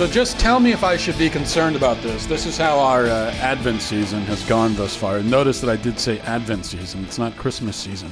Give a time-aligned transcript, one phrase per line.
[0.00, 2.24] So just tell me if I should be concerned about this.
[2.24, 5.22] This is how our uh, Advent season has gone thus far.
[5.22, 7.04] Notice that I did say Advent season.
[7.04, 8.10] It's not Christmas season.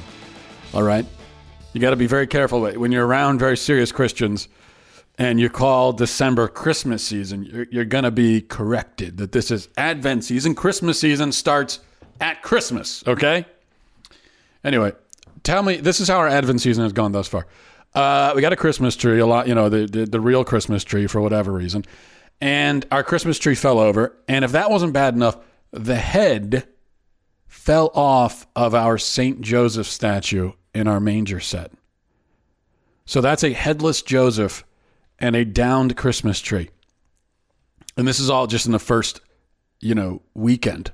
[0.75, 1.03] All right?
[1.73, 4.49] You got to be very careful when you're around very serious Christians
[5.19, 9.67] and you call December Christmas season, you're, you're going to be corrected that this is
[9.77, 10.55] Advent season.
[10.55, 11.81] Christmas season starts
[12.21, 13.45] at Christmas, okay?
[14.63, 14.93] Anyway,
[15.43, 17.45] tell me, this is how our Advent season has gone thus far.
[17.93, 20.85] Uh, we got a Christmas tree, a lot, you know, the, the, the real Christmas
[20.85, 21.83] tree for whatever reason.
[22.39, 24.17] And our Christmas tree fell over.
[24.29, 25.37] And if that wasn't bad enough,
[25.71, 26.65] the head
[27.47, 29.41] fell off of our St.
[29.41, 31.73] Joseph statue in our manger set.
[33.05, 34.63] So that's a headless Joseph
[35.19, 36.69] and a downed Christmas tree.
[37.97, 39.21] And this is all just in the first,
[39.81, 40.91] you know, weekend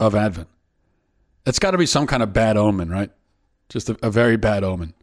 [0.00, 0.48] of Advent.
[1.46, 3.10] It's got to be some kind of bad omen, right?
[3.68, 4.94] Just a, a very bad omen.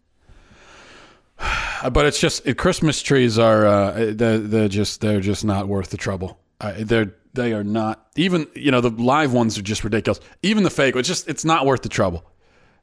[1.92, 5.90] but it's just it, Christmas trees are uh, they're, they're, just they're just not worth
[5.90, 6.40] the trouble.
[6.62, 10.20] Uh, they're they are not even you know the live ones are just ridiculous.
[10.42, 12.26] Even the fake, it's just it's not worth the trouble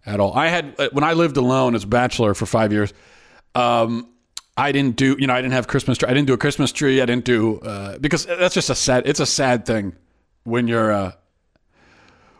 [0.05, 0.35] at all.
[0.35, 2.93] I had uh, when I lived alone as a bachelor for five years.
[3.55, 4.12] Um,
[4.57, 6.09] I didn't do you know I didn't have Christmas tree.
[6.09, 7.01] I didn't do a Christmas tree.
[7.01, 9.07] I didn't do uh, because that's just a sad.
[9.07, 9.97] It's a sad thing
[10.45, 11.13] when you're uh,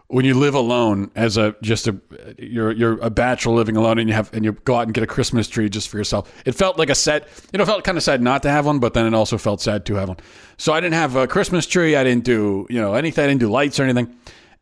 [0.09, 1.99] when you live alone as a just a
[2.37, 5.03] you're you're a bachelor living alone and you have and you go out and get
[5.03, 6.31] a Christmas tree just for yourself.
[6.45, 7.29] It felt like a set.
[7.51, 9.63] You know, felt kind of sad not to have one, but then it also felt
[9.63, 10.19] sad to have one.
[10.59, 11.97] So I didn't have a Christmas tree.
[11.97, 13.25] I didn't do you know anything.
[13.25, 14.15] I didn't do lights or anything,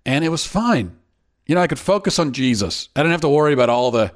[0.07, 0.97] and it was fine.
[1.47, 2.89] You know, I could focus on Jesus.
[2.95, 4.15] I didn't have to worry about all the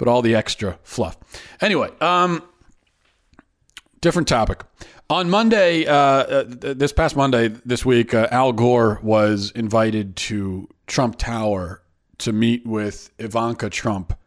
[0.00, 1.18] but all the extra fluff.
[1.60, 2.42] Anyway, um,
[4.00, 4.62] different topic.
[5.10, 10.66] On Monday, uh, uh, this past Monday, this week, uh, Al Gore was invited to
[10.86, 11.82] Trump Tower
[12.16, 14.18] to meet with Ivanka Trump.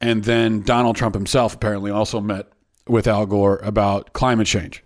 [0.00, 2.46] And then Donald Trump himself apparently also met
[2.86, 4.84] with Al Gore about climate change.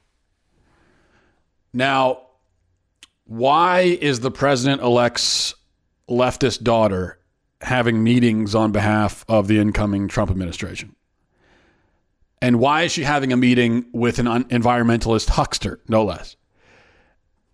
[1.74, 2.22] Now,
[3.24, 5.54] why is the president elect's
[6.08, 7.18] leftist daughter
[7.64, 10.94] having meetings on behalf of the incoming Trump administration?
[12.40, 16.36] And why is she having a meeting with an environmentalist huckster, no less?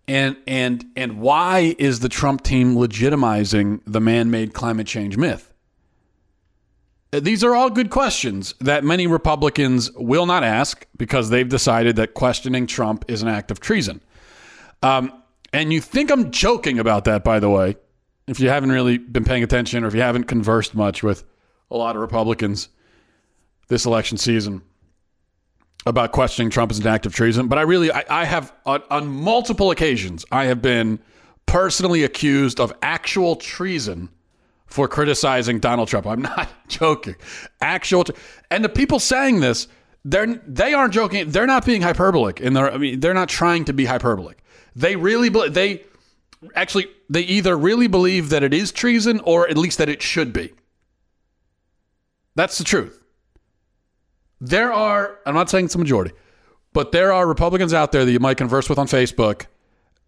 [0.07, 5.53] And and and why is the Trump team legitimizing the man-made climate change myth?
[7.11, 12.13] These are all good questions that many Republicans will not ask because they've decided that
[12.13, 14.01] questioning Trump is an act of treason.
[14.81, 15.11] Um,
[15.53, 17.75] and you think I'm joking about that, by the way,
[18.31, 21.25] if you haven't really been paying attention or if you haven't conversed much with
[21.69, 22.69] a lot of Republicans
[23.67, 24.61] this election season
[25.85, 28.81] about questioning Trump as an act of treason, but I really, I, I have on,
[28.89, 30.99] on, multiple occasions, I have been
[31.45, 34.07] personally accused of actual treason
[34.65, 36.07] for criticizing Donald Trump.
[36.07, 37.15] I'm not joking.
[37.59, 38.05] Actual,
[38.49, 39.67] and the people saying this,
[40.05, 41.29] they're they aren't joking.
[41.29, 44.43] They're not being hyperbolic, and they're I mean they're not trying to be hyperbolic.
[44.75, 45.83] They really they
[46.55, 50.33] actually they either really believe that it is treason or at least that it should
[50.33, 50.53] be.
[52.35, 53.03] That's the truth.
[54.39, 56.13] There are, I'm not saying it's a majority,
[56.73, 59.45] but there are Republicans out there that you might converse with on Facebook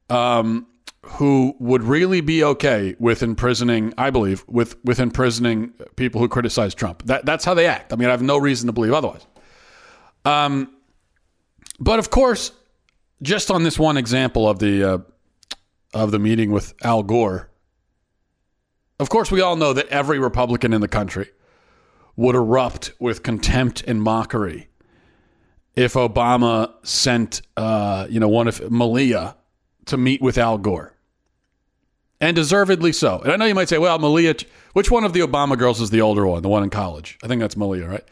[0.10, 0.66] um,
[1.04, 6.74] who would really be okay with imprisoning, I believe, with, with imprisoning people who criticize
[6.74, 7.04] Trump.
[7.04, 7.94] That, that's how they act.
[7.94, 9.28] I mean, I have no reason to believe otherwise.
[10.26, 10.74] Um,
[11.80, 12.54] but of course,
[13.22, 14.98] just on this one example of the uh,
[15.94, 17.50] of the meeting with Al Gore,
[19.00, 21.30] of course, we all know that every Republican in the country
[22.16, 24.70] would erupt with contempt and mockery
[25.76, 29.36] if Obama sent, uh, you know, one of Malia
[29.86, 30.96] to meet with Al Gore.
[32.22, 33.20] And deservedly so.
[33.20, 34.36] And I know you might say, well, Malia,
[34.74, 37.18] which one of the Obama girls is the older one, the one in college?
[37.24, 38.06] I think that's Malia, right?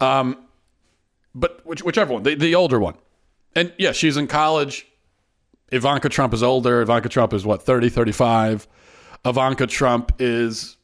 [0.00, 0.38] Um,
[1.34, 2.94] but which, whichever one, the, the older one.
[3.54, 4.86] And yeah, she's in college.
[5.70, 6.82] Ivanka Trump is older.
[6.82, 8.66] Ivanka Trump is what, 30, 35.
[9.24, 10.76] Ivanka Trump is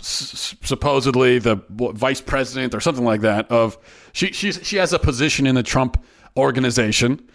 [0.00, 3.78] supposedly the vice president or something like that of
[4.12, 6.02] she she she has a position in the Trump
[6.36, 7.26] organization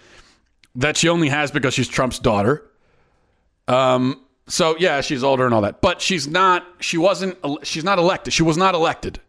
[0.75, 2.69] that she only has because she's Trump's daughter.
[3.67, 6.65] Um, so yeah, she's older and all that, but she's not.
[6.79, 7.37] She wasn't.
[7.63, 8.33] She's not elected.
[8.33, 9.19] She was not elected.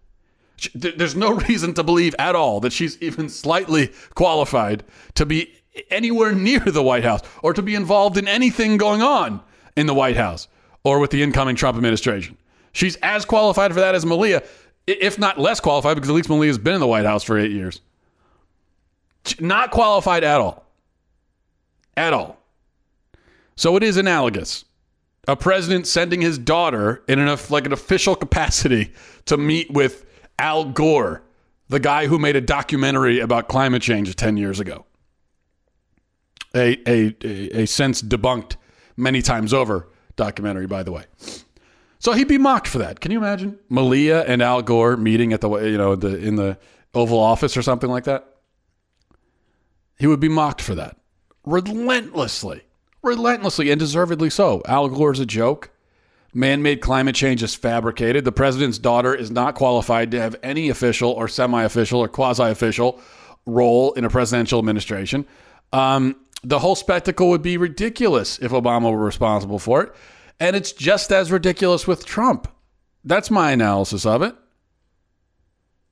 [0.57, 4.85] She, there's no reason to believe at all that she's even slightly qualified
[5.15, 5.53] to be
[5.91, 9.41] anywhere near the White House or to be involved in anything going on
[9.77, 10.49] in the White House
[10.85, 12.37] or with the incoming Trump administration.
[12.73, 14.43] She's as qualified for that as Malia,
[14.87, 17.53] if not less qualified, because at least Malia's been in the White House for eight
[17.53, 17.81] years.
[19.39, 20.65] Not qualified at all.
[21.97, 22.39] At all.
[23.57, 24.65] So it is analogous.
[25.29, 28.93] A president sending his daughter in an like an official capacity
[29.27, 30.05] to meet with
[30.39, 31.23] Al Gore,
[31.69, 34.85] the guy who made a documentary about climate change 10 years ago.
[36.55, 37.17] A, a,
[37.63, 38.57] a, since debunked
[38.97, 41.05] many times over documentary, by the way.
[41.99, 43.01] So he'd be mocked for that.
[43.01, 46.59] Can you imagine Malia and Al Gore meeting at the you know the in the
[46.95, 48.27] Oval Office or something like that?
[49.99, 50.97] He would be mocked for that
[51.45, 52.63] relentlessly,
[53.03, 54.63] relentlessly, and deservedly so.
[54.67, 55.71] Al Gore's a joke.
[56.35, 58.25] Man-made climate change is fabricated.
[58.25, 62.99] The president's daughter is not qualified to have any official or semi-official or quasi-official
[63.45, 65.27] role in a presidential administration.
[65.75, 69.95] Um, the whole spectacle would be ridiculous if Obama were responsible for it.
[70.41, 72.49] And it's just as ridiculous with Trump.
[73.05, 74.35] That's my analysis of it.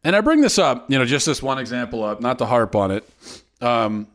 [0.03, 2.75] And I bring this up, you know, just this one example up, not to harp
[2.75, 3.09] on it,
[3.61, 4.09] um,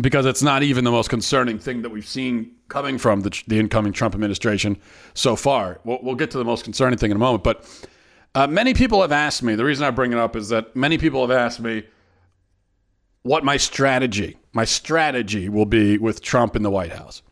[0.00, 3.58] because it's not even the most concerning thing that we've seen coming from the, the
[3.58, 4.78] incoming Trump administration
[5.14, 5.80] so far.
[5.84, 7.42] We'll, we'll, get to the most concerning thing in a moment.
[7.42, 7.88] But
[8.36, 10.96] uh, many people have asked me, the reason I bring it up is that many
[10.96, 11.84] people have asked me
[13.22, 17.22] what my strategy, my strategy will be with Trump in the White House.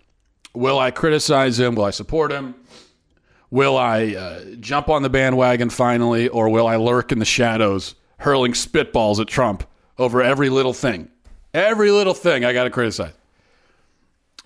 [0.54, 1.74] Will I criticize him?
[1.74, 2.54] Will I support him?
[3.50, 7.94] Will I uh, jump on the bandwagon finally, or will I lurk in the shadows,
[8.18, 9.64] hurling spitballs at Trump
[9.96, 11.08] over every little thing?
[11.54, 13.12] Every little thing I got to criticize.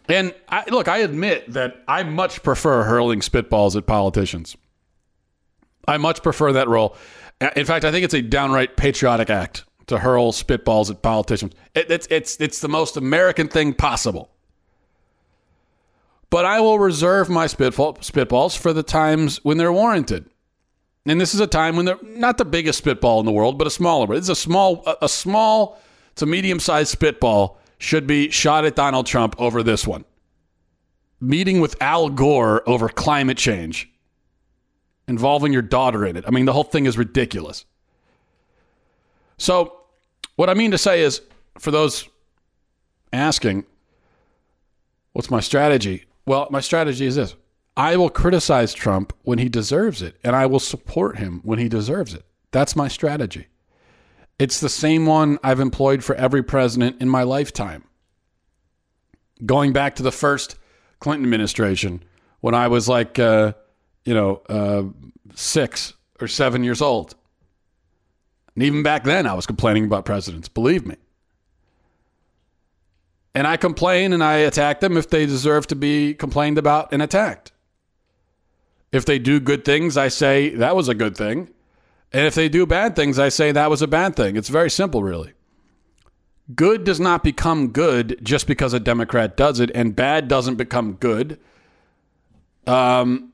[0.08, 4.56] And I, look, I admit that I much prefer hurling spitballs at politicians.
[5.88, 6.96] I much prefer that role.
[7.56, 11.54] In fact, I think it's a downright patriotic act to hurl spitballs at politicians.
[11.74, 14.32] It, it's, it's, it's the most American thing possible
[16.32, 20.24] but I will reserve my spitball, spitballs for the times when they're warranted.
[21.04, 23.66] And this is a time when they're not the biggest spitball in the world, but
[23.66, 24.06] a smaller.
[24.06, 25.78] But it's a small, a, a small
[26.14, 30.06] to medium sized spitball should be shot at Donald Trump over this one.
[31.20, 33.92] Meeting with Al Gore over climate change,
[35.06, 36.24] involving your daughter in it.
[36.26, 37.66] I mean, the whole thing is ridiculous.
[39.36, 39.81] So,
[40.36, 41.20] what I mean to say is,
[41.58, 42.08] for those
[43.12, 43.64] asking,
[45.12, 46.04] what's my strategy?
[46.26, 47.34] Well, my strategy is this
[47.76, 51.68] I will criticize Trump when he deserves it, and I will support him when he
[51.68, 52.24] deserves it.
[52.50, 53.48] That's my strategy.
[54.38, 57.84] It's the same one I've employed for every president in my lifetime.
[59.44, 60.56] Going back to the first
[61.00, 62.02] Clinton administration,
[62.40, 63.52] when I was like, uh,
[64.04, 64.84] you know, uh,
[65.34, 67.14] six or seven years old.
[68.54, 70.96] And even back then, I was complaining about presidents, believe me.
[73.34, 77.00] And I complain and I attack them if they deserve to be complained about and
[77.02, 77.52] attacked.
[78.92, 81.48] If they do good things, I say that was a good thing.
[82.12, 84.36] And if they do bad things, I say that was a bad thing.
[84.36, 85.32] It's very simple, really.
[86.54, 90.94] Good does not become good just because a Democrat does it, and bad doesn't become
[90.94, 91.40] good.
[92.66, 93.32] Um,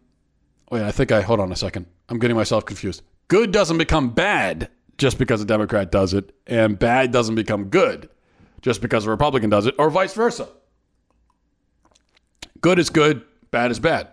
[0.70, 1.86] wait, I think I hold on a second.
[2.08, 3.02] I'm getting myself confused.
[3.26, 8.10] Good doesn't become bad just because a Democrat does it, and bad doesn't become good
[8.60, 10.48] just because a Republican does it, or vice versa.
[12.60, 14.08] Good is good, bad is bad.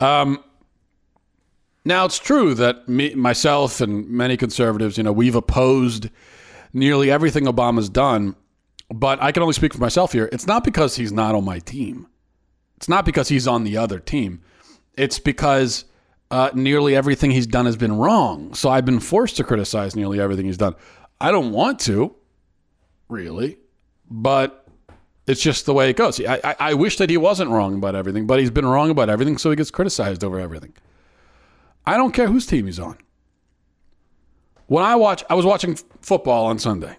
[0.00, 0.44] Um,
[1.84, 6.10] now it's true that me, myself, and many conservatives, you know, we've opposed
[6.72, 8.36] nearly everything Obama's done.
[8.92, 10.28] But I can only speak for myself here.
[10.32, 12.08] It's not because he's not on my team.
[12.76, 14.42] It's not because he's on the other team.
[14.96, 15.84] It's because
[16.30, 18.54] uh, nearly everything he's done has been wrong.
[18.54, 20.74] So I've been forced to criticize nearly everything he's done.
[21.20, 22.14] I don't want to,
[23.08, 23.58] really
[24.10, 24.66] but
[25.26, 26.20] it's just the way it goes.
[26.20, 29.08] I, I, I, wish that he wasn't wrong about everything, but he's been wrong about
[29.08, 30.74] everything, so he gets criticized over everything.
[31.86, 32.98] I don't care whose team he's on.
[34.66, 36.96] When I watch, I was watching football on Sunday.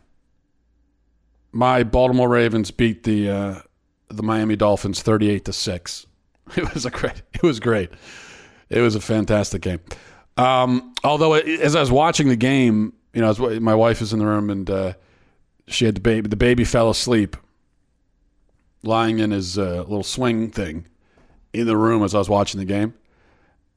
[1.51, 3.59] My Baltimore Ravens beat the uh,
[4.09, 6.07] the Miami Dolphins thirty-eight to six.
[6.57, 7.21] It was a great.
[7.33, 7.91] It was great.
[8.71, 9.79] It was a fantastic game.
[10.37, 14.19] Um, although, as I was watching the game, you know, was, my wife is in
[14.19, 14.69] the room and.
[14.69, 14.93] Uh,
[15.71, 16.27] she had the baby.
[16.27, 17.37] The baby fell asleep,
[18.83, 20.85] lying in his uh, little swing thing
[21.53, 22.93] in the room as I was watching the game,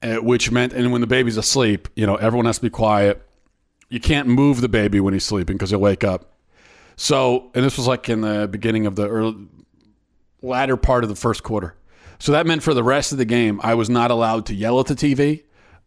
[0.01, 3.21] uh, which meant, and when the baby's asleep, you know, everyone has to be quiet.
[3.89, 6.33] You can't move the baby when he's sleeping because he'll wake up.
[6.95, 9.47] So, and this was like in the beginning of the early,
[10.41, 11.75] latter part of the first quarter.
[12.19, 14.79] So that meant for the rest of the game, I was not allowed to yell
[14.79, 15.43] at the TV.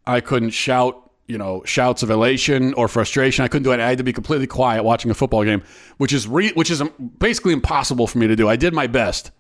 [0.07, 3.45] I couldn't shout, you know, shouts of elation or frustration.
[3.45, 3.81] I couldn't do it.
[3.81, 5.63] I had to be completely quiet watching a football game,
[5.99, 6.83] which is re- which is
[7.19, 8.49] basically impossible for me to do.
[8.49, 9.31] I did my best,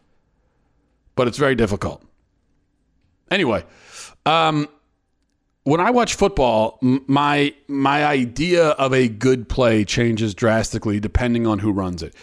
[1.14, 2.02] but it's very difficult.
[3.30, 3.64] Anyway,
[4.26, 4.68] um,
[5.64, 11.58] when I watch football, my my idea of a good play changes drastically depending on
[11.58, 12.14] who runs it.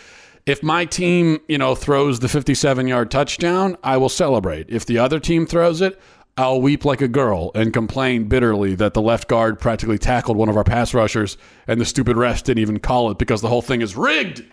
[0.46, 4.70] If my team, you know, throws the 57-yard touchdown, I will celebrate.
[4.70, 6.00] If the other team throws it,
[6.38, 10.50] I'll weep like a girl and complain bitterly that the left guard practically tackled one
[10.50, 13.62] of our pass rushers and the stupid refs didn't even call it because the whole
[13.62, 14.46] thing is rigged.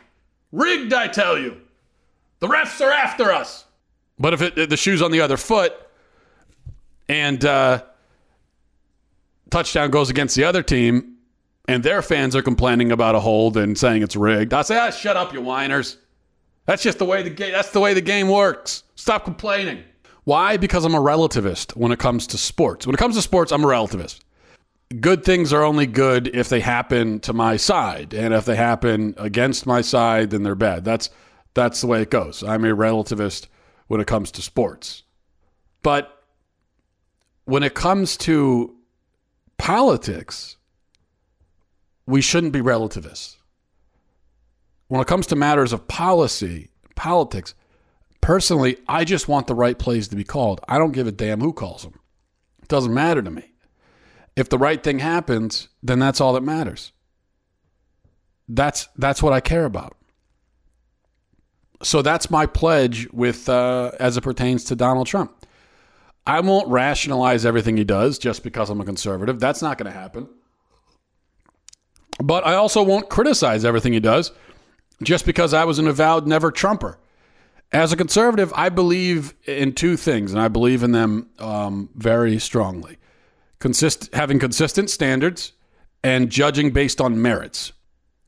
[0.53, 1.61] Rigged, I tell you.
[2.39, 3.67] The refs are after us.
[4.19, 5.75] But if it, the shoe's on the other foot
[7.09, 7.83] and uh,
[9.51, 11.12] touchdown goes against the other team,
[11.69, 14.53] and their fans are complaining about a hold and saying it's rigged.
[14.53, 15.99] I say, ah, shut up, you whiners.
[16.67, 17.53] That's just the way the game.
[17.53, 18.85] That's the way the game works.
[18.95, 19.83] Stop complaining.
[20.25, 20.57] Why?
[20.57, 22.87] Because I'm a relativist when it comes to sports.
[22.87, 24.21] When it comes to sports, I'm a relativist.
[25.01, 29.15] Good things are only good if they happen to my side, and if they happen
[29.17, 30.85] against my side, then they're bad.
[30.85, 31.11] That's
[31.55, 32.43] that's the way it goes.
[32.43, 33.49] I'm a relativist
[33.89, 35.03] when it comes to sports.
[35.83, 36.25] But
[37.45, 38.77] when it comes to
[39.59, 40.57] politics,
[42.07, 43.39] we shouldn't be relativists.
[44.89, 47.55] When it comes to matters of policy, politics,
[48.21, 50.61] personally, I just want the right plays to be called.
[50.69, 51.99] I don't give a damn who calls them.
[52.63, 53.53] It doesn't matter to me.
[54.37, 56.93] If the right thing happens, then that's all that matters.
[58.49, 59.97] That's that's what I care about.
[61.83, 65.47] So that's my pledge with uh, as it pertains to Donald Trump.
[66.27, 69.41] I won't rationalize everything he does just because I'm a conservative.
[69.41, 70.29] That's not going to happen.
[72.19, 74.33] But I also won't criticize everything he does
[75.03, 76.99] just because I was an avowed never Trumper.
[77.73, 82.39] As a conservative, I believe in two things, and I believe in them um, very
[82.39, 82.99] strongly:
[83.61, 85.53] Consist- having consistent standards
[86.05, 87.73] and judging based on merits.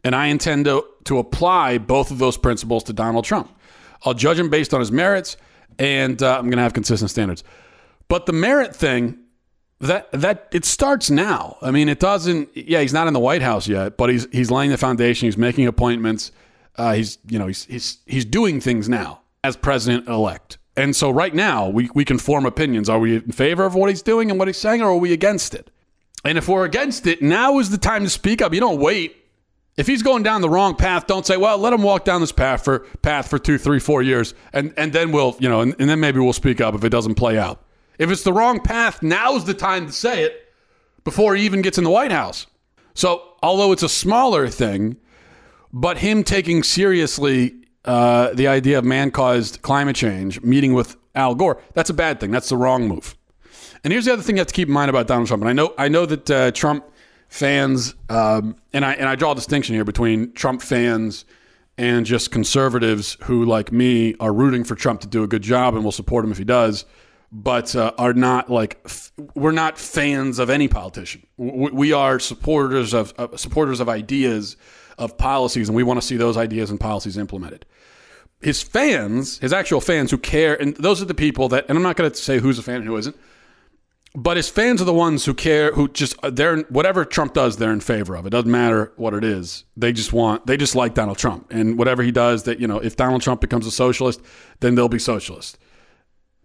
[0.02, 3.50] And I intend to, to apply both of those principles to Donald Trump.
[4.04, 5.36] I'll judge him based on his merits,
[5.78, 7.42] and uh, I'm going to have consistent standards.
[8.08, 9.18] But the merit thing,
[9.80, 11.56] that that it starts now.
[11.60, 12.56] I mean, it doesn't.
[12.56, 15.26] Yeah, he's not in the White House yet, but he's he's laying the foundation.
[15.26, 16.32] He's making appointments.
[16.76, 20.58] Uh, he's you know he's he's he's doing things now as president elect.
[20.76, 22.88] And so right now we we can form opinions.
[22.88, 25.12] Are we in favor of what he's doing and what he's saying, or are we
[25.12, 25.70] against it?
[26.24, 28.54] And if we're against it, now is the time to speak up.
[28.54, 29.16] You don't wait.
[29.76, 32.32] If he's going down the wrong path, don't say, "Well, let him walk down this
[32.32, 35.74] path for path for two, three, four years, and and then we'll you know, and,
[35.78, 37.63] and then maybe we'll speak up if it doesn't play out."
[37.98, 40.52] If it's the wrong path, now's the time to say it
[41.04, 42.46] before he even gets in the White House.
[42.94, 44.96] So, although it's a smaller thing,
[45.72, 51.34] but him taking seriously uh, the idea of man caused climate change, meeting with Al
[51.34, 52.30] Gore, that's a bad thing.
[52.30, 53.16] That's the wrong move.
[53.82, 55.42] And here's the other thing you have to keep in mind about Donald Trump.
[55.42, 56.84] And I know, I know that uh, Trump
[57.28, 61.24] fans, um, and, I, and I draw a distinction here between Trump fans
[61.76, 65.74] and just conservatives who, like me, are rooting for Trump to do a good job
[65.74, 66.84] and will support him if he does
[67.34, 71.26] but uh, are not like f- we're not fans of any politician.
[71.36, 74.56] W- we are supporters of uh, supporters of ideas,
[74.98, 77.66] of policies, and we want to see those ideas and policies implemented.
[78.40, 81.82] His fans, his actual fans who care, and those are the people that, and I'm
[81.82, 83.16] not going to say who's a fan and who isn't,
[84.14, 87.56] but his fans are the ones who care, who just uh, they're whatever Trump does,
[87.56, 88.26] they're in favor of.
[88.26, 89.64] It doesn't matter what it is.
[89.76, 92.78] They just want, they just like Donald Trump, and whatever he does, that you know,
[92.78, 94.20] if Donald Trump becomes a socialist,
[94.60, 95.58] then they'll be socialist.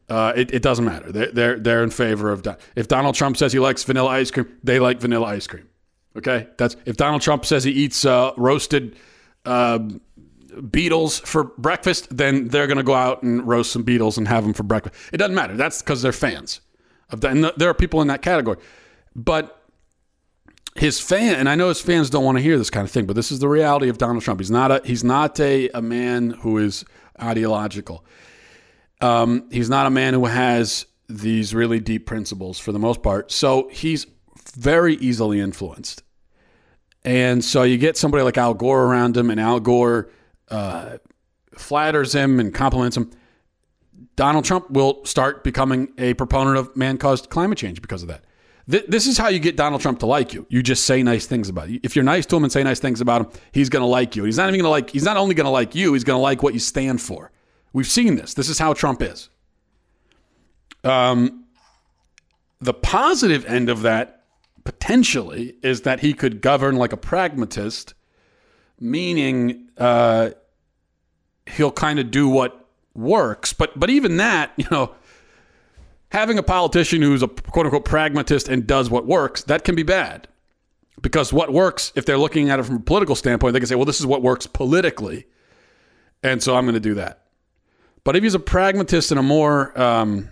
[0.09, 1.11] Uh, it, it, doesn't matter.
[1.11, 4.47] They're, they're, they're in favor of if Donald Trump says he likes vanilla ice cream,
[4.63, 5.69] they like vanilla ice cream.
[6.17, 8.95] Okay, that's if Donald Trump says he eats uh, roasted
[9.45, 9.79] uh,
[10.71, 14.43] beetles for breakfast, then they're going to go out and roast some beetles and have
[14.43, 14.95] them for breakfast.
[15.13, 15.55] It doesn't matter.
[15.55, 16.61] That's because they're fans
[17.11, 18.57] of that, and there are people in that category.
[19.15, 19.59] But
[20.75, 23.05] his fan, and I know his fans don't want to hear this kind of thing,
[23.05, 24.39] but this is the reality of Donald Trump.
[24.39, 26.85] He's not a he's not a, a man who is
[27.21, 28.03] ideological.
[29.01, 33.31] Um, he's not a man who has these really deep principles for the most part.
[33.31, 34.05] So he's
[34.55, 36.03] very easily influenced.
[37.03, 40.09] And so you get somebody like Al Gore around him, and Al Gore
[40.49, 40.97] uh,
[41.53, 43.11] flatters him and compliments him.
[44.15, 48.25] Donald Trump will start becoming a proponent of man caused climate change because of that.
[48.67, 50.45] this is how you get Donald Trump to like you.
[50.49, 51.79] You just say nice things about you.
[51.83, 54.17] If you're nice to him and say nice things about him, he's going to like
[54.17, 54.25] you.
[54.25, 56.17] He's not even going to like, he's not only going to like you, he's going
[56.17, 57.31] to like what you stand for.
[57.73, 58.33] We've seen this.
[58.33, 59.29] This is how Trump is.
[60.83, 61.45] Um,
[62.61, 64.23] the positive end of that
[64.63, 67.93] potentially is that he could govern like a pragmatist,
[68.79, 70.31] meaning uh,
[71.45, 73.53] he'll kind of do what works.
[73.53, 74.95] But but even that, you know,
[76.11, 79.83] having a politician who's a quote unquote pragmatist and does what works, that can be
[79.83, 80.27] bad.
[81.01, 83.75] Because what works, if they're looking at it from a political standpoint, they can say,
[83.75, 85.27] well, this is what works politically.
[86.23, 87.23] And so I'm going to do that.
[88.09, 90.29] But if he's a pragmatist in a more um,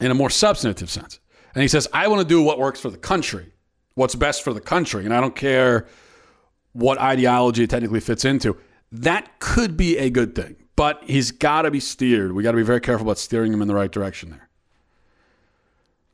[0.00, 1.20] in a more substantive sense,
[1.54, 3.52] and he says, I want to do what works for the country,
[3.92, 5.86] what's best for the country, and I don't care
[6.72, 8.56] what ideology it technically fits into,
[8.90, 10.56] that could be a good thing.
[10.76, 12.32] But he's got to be steered.
[12.32, 14.48] We got to be very careful about steering him in the right direction there.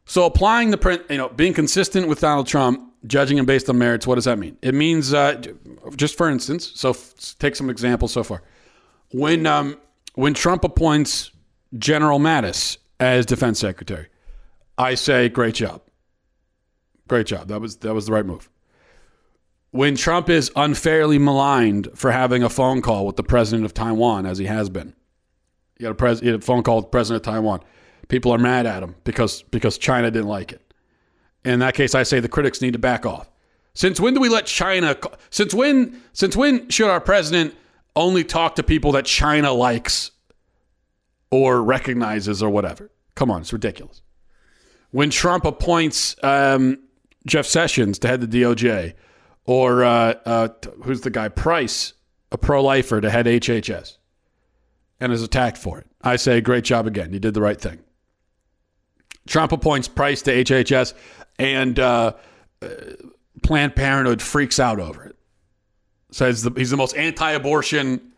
[0.07, 3.79] So applying the print, you know, being consistent with Donald Trump, judging him based on
[3.79, 4.57] merits, what does that mean?
[4.61, 5.41] It means, uh,
[5.95, 8.43] just for instance, so f- take some examples so far.
[9.13, 9.77] When um,
[10.17, 11.31] when Trump appoints
[11.79, 14.09] General Mattis as defense secretary,
[14.77, 15.83] I say, great job.
[17.07, 17.49] Great job.
[17.49, 18.51] That was that was the right move.
[19.71, 24.27] When Trump is unfairly maligned for having a phone call with the president of Taiwan,
[24.27, 24.95] as he has been,
[25.79, 27.61] he had a, pres- he had a phone call with the president of Taiwan.
[28.09, 30.63] People are mad at him because because China didn't like it.
[31.45, 33.31] In that case, I say the critics need to back off.
[33.75, 34.97] Since when do we let China?
[35.31, 36.03] Since when?
[36.13, 37.55] Since when should our president
[37.97, 40.13] only talk to people that China likes
[41.31, 42.91] or recognizes or whatever?
[43.15, 44.03] Come on, it's ridiculous
[44.91, 46.79] when Trump appoints um,
[47.27, 48.95] Jeff Sessions to head the DOJ,
[49.45, 50.49] or uh, uh,
[50.85, 51.93] who's the guy Price,
[52.33, 53.99] a pro-lifer, to head HHS,
[55.01, 55.87] and is attacked for it.
[56.03, 57.13] I say, great job again.
[57.13, 57.81] You did the right thing.
[59.27, 60.95] Trump appoints Price to HHS,
[61.39, 62.15] and uh,
[63.43, 65.16] Planned Parenthood freaks out over it.
[66.11, 68.13] Says the, he's the most anti-abortion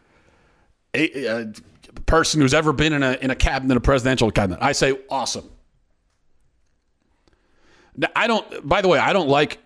[2.07, 4.59] person who's ever been in a in a cabinet, a presidential cabinet.
[4.63, 5.49] I say, awesome.
[8.15, 8.69] I don't.
[8.69, 9.59] By the way, I don't like.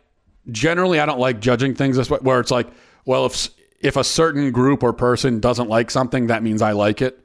[0.50, 2.68] Generally, I don't like judging things this way, where it's like,
[3.04, 3.48] well, if
[3.80, 7.18] if a certain group or person doesn't like something, that means I like it.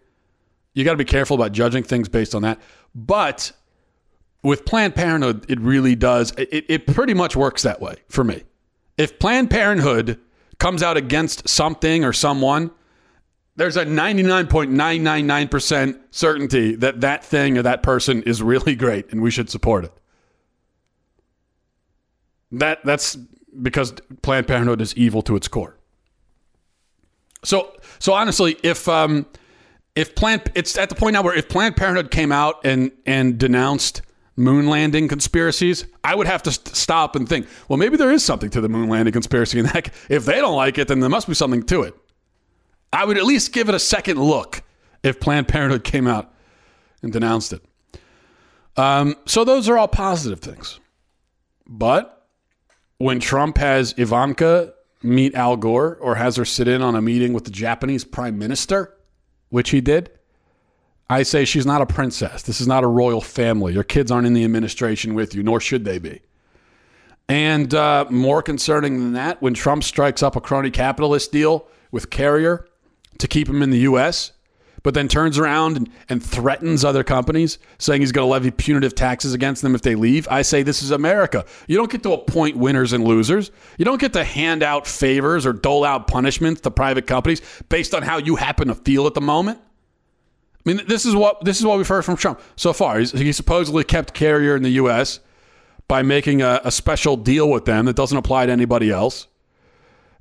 [0.74, 2.60] You got to be careful about judging things based on that.
[2.94, 3.52] But
[4.44, 6.32] with Planned Parenthood, it really does.
[6.38, 8.44] It, it pretty much works that way for me.
[8.98, 10.20] If Planned Parenthood
[10.60, 12.72] comes out against something or someone,
[13.56, 19.32] there's a 99.999% certainty that that thing or that person is really great and we
[19.32, 19.94] should support it.
[22.52, 23.18] That that's
[23.62, 25.76] because Planned Parenthood is evil to its core.
[27.44, 29.26] So so honestly, if um
[29.96, 33.38] if Planned it's at the point now where if Planned Parenthood came out and and
[33.38, 34.02] denounced
[34.38, 38.24] moon landing conspiracies, I would have to st- stop and think, well, maybe there is
[38.24, 39.60] something to the moon landing conspiracy.
[39.60, 41.96] And that, if they don't like it, then there must be something to it.
[42.94, 44.64] I would at least give it a second look
[45.04, 46.34] if Planned Parenthood came out
[47.02, 47.62] and denounced it.
[48.78, 50.80] Um, so those are all positive things.
[51.66, 52.28] But
[53.00, 54.74] when Trump has Ivanka
[55.04, 58.38] meet Al Gore or has her sit in on a meeting with the Japanese prime
[58.38, 58.94] minister,
[59.50, 60.12] which he did,
[61.10, 62.44] I say she's not a princess.
[62.44, 63.74] This is not a royal family.
[63.74, 66.22] Your kids aren't in the administration with you, nor should they be.
[67.30, 72.10] And uh, more concerning than that, when Trump strikes up a crony capitalist deal with
[72.10, 72.68] Carrier
[73.20, 74.34] to keep him in the U.S.,
[74.84, 78.96] but then turns around and, and threatens other companies, saying he's going to levy punitive
[78.96, 80.28] taxes against them if they leave.
[80.30, 81.46] I say this is America.
[81.68, 83.52] You don't get to appoint winners and losers.
[83.78, 87.94] You don't get to hand out favors or dole out punishments to private companies based
[87.94, 89.60] on how you happen to feel at the moment.
[90.68, 93.00] I mean, this is what this is what we've heard from Trump so far.
[93.00, 95.22] He's, he supposedly kept Carrier in the U.S.
[95.88, 99.28] by making a, a special deal with them that doesn't apply to anybody else.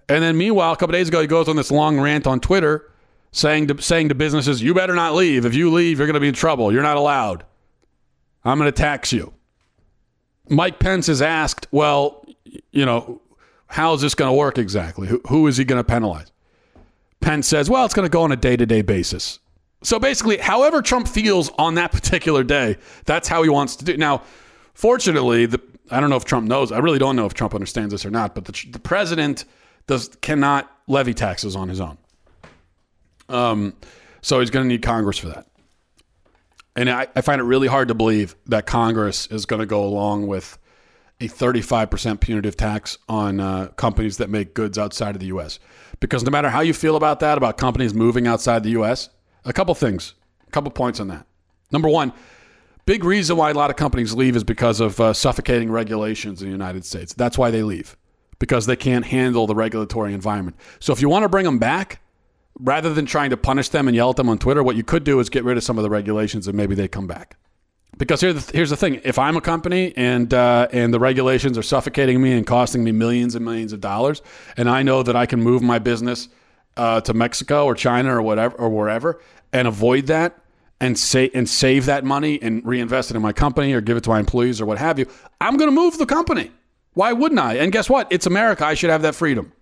[0.09, 2.93] And then, meanwhile, a couple days ago, he goes on this long rant on Twitter
[3.33, 5.45] saying to, saying to businesses, you better not leave.
[5.45, 6.73] If you leave, you're going to be in trouble.
[6.73, 7.45] You're not allowed.
[8.45, 9.35] I'm going to tax you.
[10.49, 12.25] Mike Pence is asked, well,
[12.71, 13.21] you know,
[13.67, 15.09] how is this going to work exactly?
[15.09, 16.31] Who, who is he going to penalize?
[17.21, 19.41] Pence says, well, it's going to go on a day to day basis.
[19.87, 23.97] So basically, however Trump feels on that particular day, that's how he wants to do.
[23.97, 24.25] Now,
[24.75, 26.73] fortunately, the, I don't know if Trump knows.
[26.73, 28.35] I really don't know if Trump understands this or not.
[28.35, 29.45] But the, the president
[29.87, 31.99] does cannot levy taxes on his own.
[33.29, 33.75] Um,
[34.23, 35.47] so he's going to need Congress for that.
[36.75, 39.85] And I, I, find it really hard to believe that Congress is going to go
[39.85, 40.59] along with
[41.21, 45.61] a 35% punitive tax on uh, companies that make goods outside of the U.S.
[46.01, 49.11] Because no matter how you feel about that, about companies moving outside the U.S.,
[49.47, 50.15] a couple things,
[50.47, 51.27] a couple points on that.
[51.73, 52.13] Number one,
[52.85, 56.49] big reason why a lot of companies leave is because of uh, suffocating regulations in
[56.49, 57.15] the United States.
[57.15, 57.97] That's why they leave,
[58.39, 60.57] because they can't handle the regulatory environment.
[60.81, 62.03] So if you want to bring them back,
[62.61, 65.05] rather than trying to punish them and yell at them on Twitter, what you could
[65.05, 67.37] do is get rid of some of the regulations and maybe they come back.
[67.99, 71.57] Because here's the, here's the thing: if I'm a company and uh, and the regulations
[71.57, 74.21] are suffocating me and costing me millions and millions of dollars,
[74.59, 76.29] and I know that I can move my business
[76.77, 79.21] uh, to Mexico or China or whatever or wherever
[79.57, 80.39] and avoid that
[80.81, 84.05] and say and save that money and reinvest it in my company or give it
[84.05, 85.07] to my employees or what have you,
[85.41, 86.51] I'm going to move the company.
[86.93, 87.55] Why wouldn't I?
[87.55, 88.09] And guess what?
[88.11, 88.65] It's America.
[88.65, 89.53] I should have that freedom.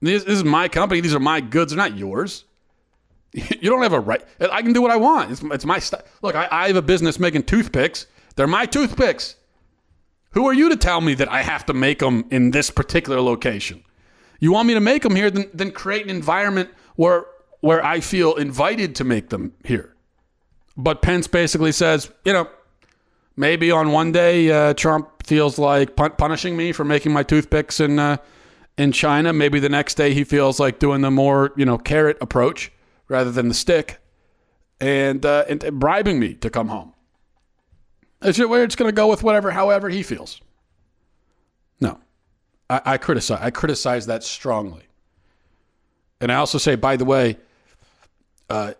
[0.00, 1.00] This, this is my company.
[1.00, 1.72] These are my goods.
[1.72, 2.44] They're not yours.
[3.34, 4.22] You don't have a right.
[4.40, 5.32] I can do what I want.
[5.32, 6.02] It's, it's my stuff.
[6.22, 8.06] Look, I, I have a business making toothpicks.
[8.36, 9.34] They're my toothpicks.
[10.34, 13.20] Who are you to tell me that I have to make them in this particular
[13.20, 13.82] location?
[14.38, 17.26] You want me to make them here, then, then create an environment where
[17.64, 19.94] where I feel invited to make them here.
[20.76, 22.46] But Pence basically says, you know,
[23.36, 27.80] maybe on one day uh, Trump feels like pun- punishing me for making my toothpicks
[27.80, 28.18] in uh,
[28.76, 29.32] in China.
[29.32, 32.70] Maybe the next day he feels like doing the more you know carrot approach
[33.08, 33.98] rather than the stick,
[34.78, 36.92] and uh, and, and bribing me to come home.
[38.20, 40.38] It's just, it's going to go with whatever, however he feels.
[41.80, 41.98] No,
[42.68, 43.40] I, I criticize.
[43.40, 44.82] I criticize that strongly,
[46.20, 47.38] and I also say, by the way,
[48.50, 48.72] uh,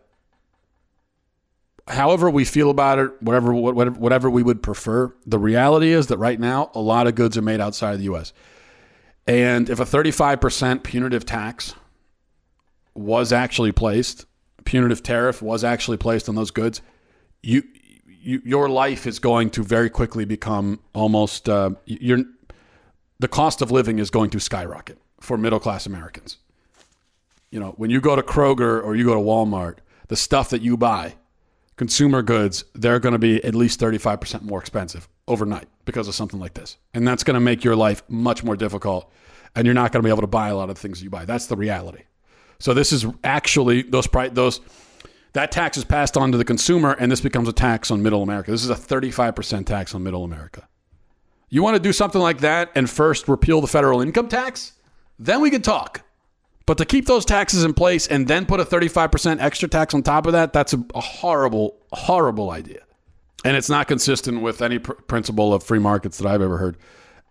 [1.89, 6.19] however we feel about it, whatever, whatever whatever we would prefer, the reality is that
[6.19, 8.33] right now a lot of goods are made outside of the U.S.
[9.27, 11.75] And if a 35% punitive tax
[12.95, 14.27] was actually placed,
[14.65, 16.83] punitive tariff was actually placed on those goods,
[17.43, 17.63] you,
[18.07, 22.25] you your life is going to very quickly become almost uh, you're
[23.19, 26.39] the cost of living is going to skyrocket for middle class Americans.
[27.55, 29.77] You know, when you go to Kroger or you go to Walmart,
[30.09, 31.15] the stuff that you buy,
[31.77, 36.41] consumer goods, they're going to be at least 35% more expensive overnight because of something
[36.41, 36.79] like this.
[36.95, 39.09] And that's going to make your life much more difficult
[39.55, 41.27] and you're not going to be able to buy a lot of things you buy.
[41.27, 42.03] That's the reality.
[42.59, 44.61] So this is actually those price those
[45.35, 48.25] that tax is passed on to the consumer, and this becomes a tax on middle
[48.25, 48.51] America.
[48.51, 50.67] This is a 35% tax on middle America.
[51.51, 54.73] You want to do something like that and first repeal the federal income tax?
[55.21, 56.05] Then we can talk.
[56.67, 60.03] But to keep those taxes in place and then put a 35% extra tax on
[60.03, 62.81] top of that, that's a, horrible, horrible idea.
[63.45, 66.79] And it's not consistent with any pr- principle of free markets that I've ever heard.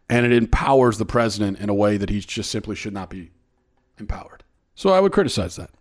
[0.10, 3.32] And it empowers the president in a way that he just simply should not be
[3.98, 4.44] empowered.
[4.76, 5.72] So I would criticize that.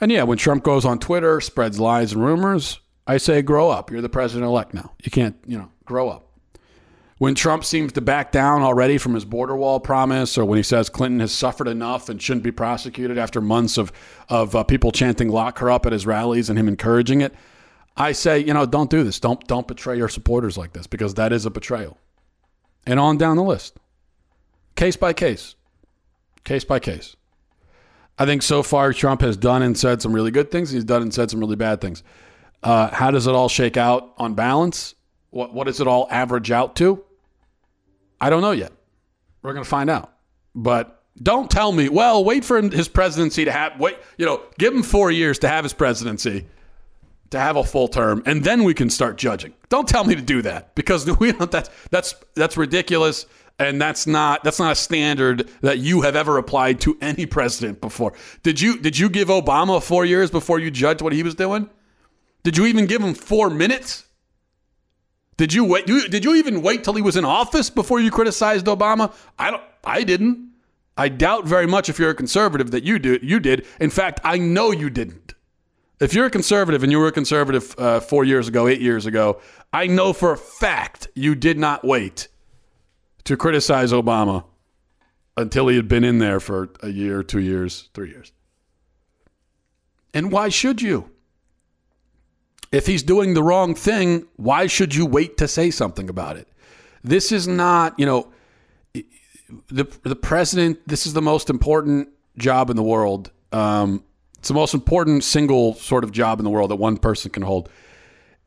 [0.00, 3.90] And yeah, when Trump goes on Twitter, spreads lies and rumors, I say, grow up.
[3.90, 4.92] You're the president elect now.
[5.02, 6.21] You can't, you know, grow up.
[7.22, 10.64] When Trump seems to back down already from his border wall promise, or when he
[10.64, 13.92] says Clinton has suffered enough and shouldn't be prosecuted after months of,
[14.28, 17.32] of uh, people chanting lock her up at his rallies and him encouraging it,
[17.96, 19.20] I say, you know, don't do this.
[19.20, 21.96] Don't, don't betray your supporters like this because that is a betrayal.
[22.86, 23.78] And on down the list,
[24.74, 25.54] case by case,
[26.42, 27.14] case by case.
[28.18, 30.70] I think so far Trump has done and said some really good things.
[30.70, 32.02] He's done and said some really bad things.
[32.64, 34.96] Uh, how does it all shake out on balance?
[35.30, 37.04] What what does it all average out to?
[38.22, 38.72] I don't know yet.
[39.42, 40.14] We're going to find out.
[40.54, 44.72] But don't tell me, well, wait for his presidency to have wait, you know, give
[44.72, 46.46] him 4 years to have his presidency,
[47.30, 49.52] to have a full term, and then we can start judging.
[49.68, 53.26] Don't tell me to do that because we don't that's that's that's ridiculous
[53.58, 57.80] and that's not that's not a standard that you have ever applied to any president
[57.80, 58.12] before.
[58.44, 61.68] Did you did you give Obama 4 years before you judged what he was doing?
[62.44, 64.04] Did you even give him 4 minutes?
[65.42, 68.66] Did you wait did you even wait till he was in office before you criticized
[68.66, 69.12] Obama?
[69.40, 70.52] I don't I didn't.
[70.96, 73.66] I doubt very much if you're a conservative that you do you did.
[73.80, 75.34] In fact, I know you didn't.
[75.98, 79.04] If you're a conservative and you were a conservative uh, four years ago, eight years
[79.04, 79.40] ago,
[79.72, 82.28] I know for a fact you did not wait
[83.24, 84.44] to criticize Obama
[85.36, 88.30] until he had been in there for a year, two years, three years.
[90.14, 91.11] And why should you?
[92.72, 96.48] If he's doing the wrong thing, why should you wait to say something about it?
[97.04, 98.32] This is not, you know,
[99.70, 100.80] the the president.
[100.86, 102.08] This is the most important
[102.38, 103.30] job in the world.
[103.52, 104.04] Um,
[104.38, 107.42] it's the most important single sort of job in the world that one person can
[107.42, 107.68] hold.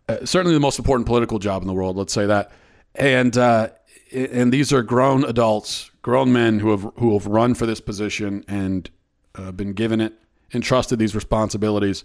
[0.10, 1.96] Uh, certainly, the most important political job in the world.
[1.96, 2.52] Let's say that.
[2.96, 3.70] And uh,
[4.12, 8.44] and these are grown adults, grown men who have who have run for this position
[8.48, 8.90] and
[9.36, 10.14] uh, been given it,
[10.54, 12.04] entrusted these responsibilities,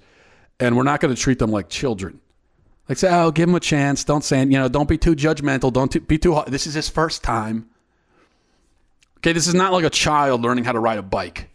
[0.61, 2.21] and we're not going to treat them like children.
[2.89, 4.05] Like say, oh, give him a chance.
[4.05, 5.73] Don't say, you know, don't be too judgmental.
[5.73, 6.35] Don't be too.
[6.35, 6.49] Hard.
[6.49, 7.69] This is his first time.
[9.19, 11.51] Okay, this is not like a child learning how to ride a bike.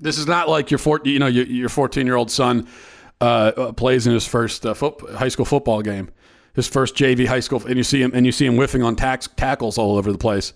[0.00, 2.66] This is not like your four, you know, your, your 14 year old son
[3.20, 6.10] uh, plays in his first uh, foot, high school football game
[6.54, 8.96] his first JV high school, and you see him and you see him whiffing on
[8.96, 10.52] tax, tackles all over the place.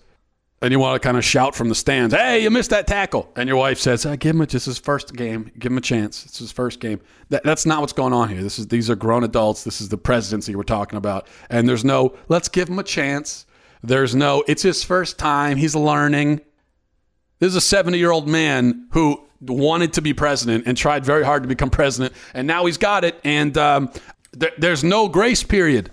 [0.61, 3.29] And you want to kind of shout from the stands, "Hey, you missed that tackle!"
[3.35, 5.51] And your wife says, "I give him a, just his first game.
[5.59, 6.25] Give him a chance.
[6.25, 8.41] It's his first game." That, that's not what's going on here.
[8.41, 9.63] This is these are grown adults.
[9.63, 13.45] This is the presidency we're talking about, and there's no let's give him a chance.
[13.83, 15.57] There's no it's his first time.
[15.57, 16.41] He's learning.
[17.39, 21.23] This is a 70 year old man who wanted to be president and tried very
[21.23, 23.19] hard to become president, and now he's got it.
[23.23, 23.91] And um,
[24.39, 25.91] th- there's no grace period.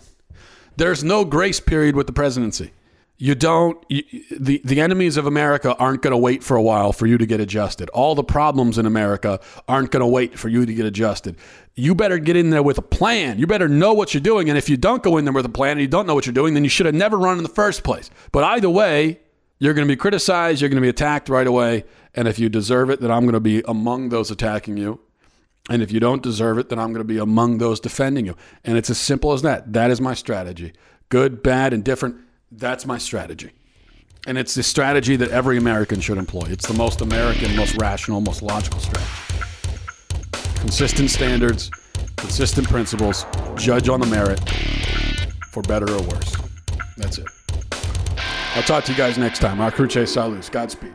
[0.77, 2.73] There's no grace period with the presidency.
[3.17, 4.03] You don't, you,
[4.37, 7.27] the, the enemies of America aren't going to wait for a while for you to
[7.27, 7.89] get adjusted.
[7.91, 11.37] All the problems in America aren't going to wait for you to get adjusted.
[11.77, 13.39] You better get in there with a plan.
[13.39, 14.49] You better know what you're doing.
[14.49, 16.27] And if you don't go in there with a plan and you don't know what
[16.27, 18.11] you're doing, then you should have never run in the first place.
[18.33, 19.21] But either way,
[19.61, 21.85] you're going to be criticized, you're going to be attacked right away.
[22.15, 25.01] And if you deserve it, then I'm going to be among those attacking you.
[25.71, 28.37] And if you don't deserve it, then I'm going to be among those defending you.
[28.65, 29.73] And it's as simple as that.
[29.73, 30.73] That is my strategy.
[31.09, 32.17] Good, bad, and different.
[32.53, 33.51] That's my strategy.
[34.27, 36.47] And it's the strategy that every American should employ.
[36.49, 39.11] It's the most American, most rational, most logical strategy.
[40.55, 41.71] Consistent standards,
[42.17, 43.27] consistent principles,
[43.57, 44.41] judge on the merit,
[45.51, 46.37] for better or worse.
[46.97, 47.27] That's it.
[48.55, 49.71] I'll talk to you guys next time.
[49.73, 50.15] Crew chase.
[50.15, 50.95] Godspeed.